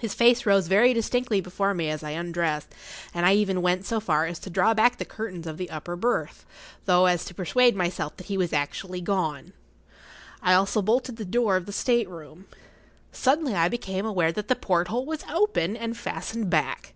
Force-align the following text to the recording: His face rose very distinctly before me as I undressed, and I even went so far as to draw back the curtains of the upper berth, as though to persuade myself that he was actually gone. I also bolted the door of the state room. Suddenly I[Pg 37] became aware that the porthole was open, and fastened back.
His 0.00 0.14
face 0.14 0.46
rose 0.46 0.68
very 0.68 0.94
distinctly 0.94 1.40
before 1.40 1.74
me 1.74 1.90
as 1.90 2.04
I 2.04 2.10
undressed, 2.10 2.68
and 3.12 3.26
I 3.26 3.34
even 3.34 3.60
went 3.60 3.84
so 3.84 3.98
far 3.98 4.24
as 4.24 4.38
to 4.38 4.50
draw 4.50 4.72
back 4.72 4.98
the 4.98 5.04
curtains 5.04 5.48
of 5.48 5.56
the 5.56 5.68
upper 5.68 5.96
berth, 5.96 6.46
as 6.46 6.84
though 6.84 7.16
to 7.16 7.34
persuade 7.34 7.74
myself 7.74 8.16
that 8.18 8.26
he 8.28 8.38
was 8.38 8.52
actually 8.52 9.00
gone. 9.00 9.52
I 10.40 10.54
also 10.54 10.80
bolted 10.80 11.16
the 11.16 11.24
door 11.24 11.56
of 11.56 11.66
the 11.66 11.72
state 11.72 12.08
room. 12.08 12.46
Suddenly 13.10 13.54
I[Pg 13.54 13.64
37] 13.64 13.70
became 13.72 14.06
aware 14.06 14.30
that 14.30 14.46
the 14.46 14.54
porthole 14.54 15.06
was 15.06 15.24
open, 15.28 15.76
and 15.76 15.96
fastened 15.96 16.48
back. 16.48 16.94